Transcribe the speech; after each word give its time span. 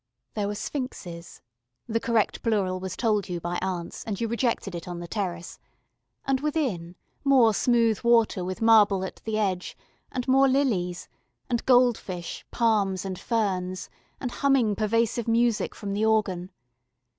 There 0.33 0.47
were 0.47 0.55
Sphinxes 0.55 1.43
the 1.87 1.99
correct 1.99 2.41
plural 2.41 2.79
was 2.79 2.97
told 2.97 3.29
you 3.29 3.39
by 3.39 3.59
aunts, 3.61 4.03
and 4.03 4.19
you 4.19 4.27
rejected 4.27 4.73
it 4.73 4.87
on 4.87 4.99
the 4.99 5.07
terrace 5.07 5.59
and, 6.25 6.39
within, 6.41 6.95
more 7.23 7.53
smooth 7.53 7.99
water 7.99 8.43
with 8.43 8.63
marble 8.63 9.03
at 9.05 9.21
the 9.25 9.37
edge 9.37 9.77
and 10.11 10.27
more 10.27 10.47
lilies, 10.47 11.07
and 11.51 11.63
goldfish, 11.67 12.43
palms, 12.49 13.05
and 13.05 13.19
ferns, 13.19 13.91
and 14.19 14.31
humming 14.31 14.75
pervasive 14.75 15.27
music 15.27 15.75
from 15.75 15.93
the 15.93 16.03
organ. 16.05 16.49